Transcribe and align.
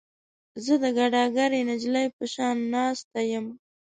زه 0.63 0.73
د 0.83 0.85
ګداګرې 0.97 1.59
نجلۍ 1.69 2.07
په 2.17 2.23
شان 2.33 2.55
ناسته 2.73 3.19
یم. 3.31 3.45